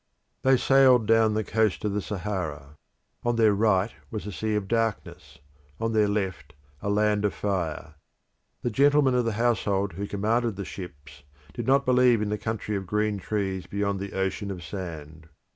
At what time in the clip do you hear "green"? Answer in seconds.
12.87-13.19